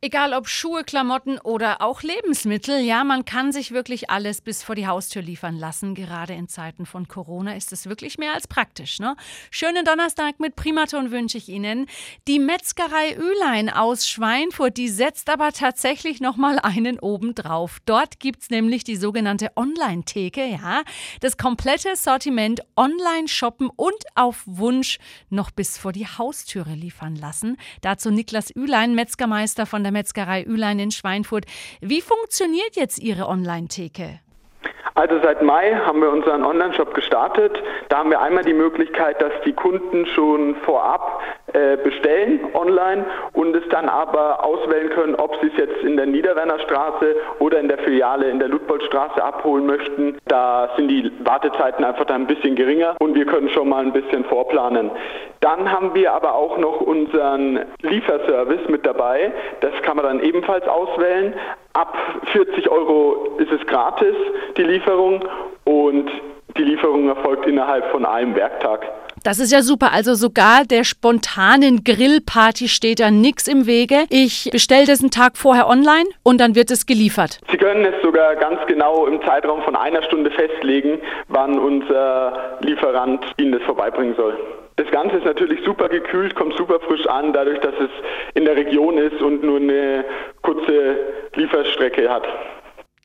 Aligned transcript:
Egal 0.00 0.32
ob 0.32 0.46
Schuhe, 0.46 0.84
Klamotten 0.84 1.40
oder 1.40 1.82
auch 1.82 2.02
Lebensmittel, 2.02 2.78
ja, 2.78 3.02
man 3.02 3.24
kann 3.24 3.50
sich 3.50 3.72
wirklich 3.72 4.10
alles 4.10 4.40
bis 4.40 4.62
vor 4.62 4.76
die 4.76 4.86
Haustür 4.86 5.22
liefern 5.22 5.56
lassen. 5.56 5.96
Gerade 5.96 6.34
in 6.34 6.46
Zeiten 6.46 6.86
von 6.86 7.08
Corona 7.08 7.56
ist 7.56 7.72
es 7.72 7.88
wirklich 7.88 8.16
mehr 8.16 8.32
als 8.32 8.46
praktisch. 8.46 9.00
Ne? 9.00 9.16
Schönen 9.50 9.84
Donnerstag 9.84 10.38
mit 10.38 10.54
Primaton 10.54 11.10
wünsche 11.10 11.36
ich 11.36 11.48
Ihnen. 11.48 11.86
Die 12.28 12.38
Metzgerei 12.38 13.16
Ülein 13.16 13.68
aus 13.70 14.08
Schweinfurt, 14.08 14.76
die 14.76 14.88
setzt 14.88 15.28
aber 15.30 15.50
tatsächlich 15.52 16.20
noch 16.20 16.36
mal 16.36 16.60
einen 16.60 17.00
oben 17.00 17.34
drauf. 17.34 17.78
Dort 17.84 18.20
gibt 18.20 18.42
es 18.42 18.50
nämlich 18.50 18.84
die 18.84 18.94
sogenannte 18.94 19.50
Online-Theke, 19.56 20.46
ja. 20.46 20.84
Das 21.18 21.36
komplette 21.36 21.96
Sortiment 21.96 22.60
online 22.76 23.26
shoppen 23.26 23.68
und 23.74 24.04
auf 24.14 24.44
Wunsch 24.46 25.00
noch 25.28 25.50
bis 25.50 25.76
vor 25.76 25.90
die 25.90 26.06
Haustüre 26.06 26.74
liefern 26.74 27.16
lassen. 27.16 27.56
Dazu 27.80 28.12
Niklas 28.12 28.54
Ülein, 28.54 28.94
Metzgermeister 28.94 29.66
von 29.66 29.82
der 29.82 29.87
der 29.88 29.92
Metzgerei 29.92 30.42
Ülein 30.42 30.78
in 30.78 30.90
Schweinfurt. 30.90 31.46
Wie 31.80 32.02
funktioniert 32.02 32.76
jetzt 32.76 32.98
Ihre 32.98 33.26
Online-Theke? 33.26 34.20
Also 34.94 35.14
seit 35.22 35.42
Mai 35.42 35.74
haben 35.74 36.00
wir 36.00 36.10
unseren 36.10 36.44
Online-Shop 36.44 36.92
gestartet. 36.92 37.56
Da 37.88 37.98
haben 37.98 38.10
wir 38.10 38.20
einmal 38.20 38.44
die 38.44 38.52
Möglichkeit, 38.52 39.22
dass 39.22 39.32
die 39.46 39.52
Kunden 39.52 40.06
schon 40.06 40.56
vorab 40.64 41.22
äh, 41.52 41.76
bestellen 41.76 42.40
online 42.52 43.06
und 43.32 43.54
es 43.54 43.62
dann 43.70 43.88
aber 43.88 44.44
auswählen 44.44 44.90
können, 44.90 45.14
ob 45.14 45.36
sie 45.40 45.47
der 45.98 46.06
Niederwerner 46.06 46.58
Straße 46.60 47.16
oder 47.38 47.60
in 47.60 47.68
der 47.68 47.78
Filiale 47.78 48.30
in 48.30 48.38
der 48.38 48.48
Ludboldstraße 48.48 49.22
abholen 49.22 49.66
möchten. 49.66 50.16
Da 50.26 50.70
sind 50.76 50.88
die 50.88 51.12
Wartezeiten 51.20 51.84
einfach 51.84 52.06
dann 52.06 52.22
ein 52.22 52.26
bisschen 52.26 52.56
geringer 52.56 52.96
und 53.00 53.14
wir 53.14 53.26
können 53.26 53.50
schon 53.50 53.68
mal 53.68 53.84
ein 53.84 53.92
bisschen 53.92 54.24
vorplanen. 54.24 54.90
Dann 55.40 55.70
haben 55.70 55.94
wir 55.94 56.12
aber 56.12 56.34
auch 56.34 56.58
noch 56.58 56.80
unseren 56.80 57.60
Lieferservice 57.82 58.68
mit 58.68 58.84
dabei. 58.86 59.32
Das 59.60 59.72
kann 59.82 59.96
man 59.96 60.06
dann 60.06 60.20
ebenfalls 60.20 60.66
auswählen. 60.66 61.34
Ab 61.74 61.96
40 62.32 62.68
Euro 62.70 63.36
ist 63.38 63.52
es 63.52 63.64
gratis, 63.66 64.16
die 64.56 64.64
Lieferung, 64.64 65.22
und 65.64 66.10
die 66.56 66.62
Lieferung 66.62 67.08
erfolgt 67.08 67.46
innerhalb 67.46 67.90
von 67.90 68.06
einem 68.06 68.34
Werktag. 68.34 68.88
Das 69.28 69.40
ist 69.40 69.52
ja 69.52 69.60
super. 69.60 69.92
Also 69.92 70.14
sogar 70.14 70.64
der 70.64 70.84
spontanen 70.84 71.84
Grillparty 71.84 72.66
steht 72.66 72.98
da 72.98 73.10
nichts 73.10 73.46
im 73.46 73.66
Wege. 73.66 74.06
Ich 74.08 74.48
bestelle 74.50 74.86
das 74.86 75.00
einen 75.00 75.10
Tag 75.10 75.36
vorher 75.36 75.68
online 75.68 76.08
und 76.22 76.40
dann 76.40 76.54
wird 76.54 76.70
es 76.70 76.86
geliefert. 76.86 77.38
Sie 77.50 77.58
können 77.58 77.84
es 77.84 78.00
sogar 78.02 78.36
ganz 78.36 78.58
genau 78.66 79.06
im 79.06 79.20
Zeitraum 79.22 79.60
von 79.64 79.76
einer 79.76 80.02
Stunde 80.04 80.30
festlegen, 80.30 80.98
wann 81.28 81.58
unser 81.58 82.56
Lieferant 82.60 83.22
Ihnen 83.36 83.52
das 83.52 83.60
vorbeibringen 83.64 84.16
soll. 84.16 84.34
Das 84.76 84.90
Ganze 84.90 85.16
ist 85.16 85.26
natürlich 85.26 85.62
super 85.62 85.90
gekühlt, 85.90 86.34
kommt 86.34 86.56
super 86.56 86.80
frisch 86.80 87.06
an, 87.06 87.34
dadurch, 87.34 87.58
dass 87.60 87.74
es 87.74 87.90
in 88.32 88.46
der 88.46 88.56
Region 88.56 88.96
ist 88.96 89.20
und 89.20 89.42
nur 89.42 89.58
eine 89.58 90.06
kurze 90.40 90.96
Lieferstrecke 91.34 92.08
hat. 92.08 92.26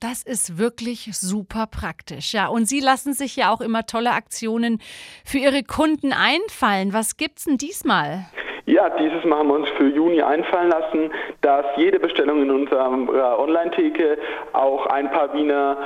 Das 0.00 0.22
ist 0.22 0.56
wirklich 0.56 1.14
super 1.14 1.66
praktisch. 1.66 2.32
Ja, 2.32 2.46
und 2.48 2.64
Sie 2.66 2.80
lassen 2.80 3.12
sich 3.12 3.36
ja 3.36 3.52
auch 3.52 3.60
immer 3.60 3.84
tolle 3.84 4.12
Aktionen 4.12 4.80
für 5.26 5.36
Ihre 5.36 5.62
Kunden 5.62 6.14
einfallen. 6.14 6.94
Was 6.94 7.18
gibt's 7.18 7.44
denn 7.44 7.58
diesmal? 7.58 8.24
Ja, 8.64 8.88
dieses 8.98 9.22
Mal 9.24 9.40
haben 9.40 9.48
wir 9.48 9.56
uns 9.56 9.68
für 9.76 9.88
Juni 9.88 10.22
einfallen 10.22 10.70
lassen, 10.70 11.10
dass 11.42 11.66
jede 11.76 12.00
Bestellung 12.00 12.40
in 12.42 12.50
unserer 12.50 13.38
Online-Theke 13.38 14.16
auch 14.54 14.86
ein 14.86 15.10
paar 15.10 15.34
Wiener 15.34 15.76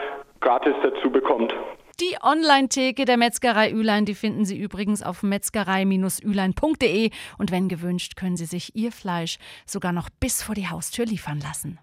gratis 0.41 0.75
dazu 0.85 1.11
bekommt. 1.11 1.53
Die 2.01 2.17
Online-Theke 2.23 3.07
der 3.07 3.17
Metzgerei 3.17 3.73
Ülein, 3.73 4.05
die 4.05 4.15
finden 4.15 4.45
Sie 4.45 4.57
übrigens 4.57 5.03
auf 5.03 5.25
metzgerei-ülein.de 5.25 7.11
und 7.39 7.51
wenn 7.51 7.69
gewünscht, 7.69 8.15
können 8.17 8.37
Sie 8.37 8.47
sich 8.47 8.77
Ihr 8.77 8.93
Fleisch 8.93 9.39
sogar 9.67 9.93
noch 9.93 10.09
bis 10.21 10.43
vor 10.43 10.55
die 10.55 10.69
Haustür 10.69 11.07
liefern 11.07 11.41
lassen. 11.41 11.81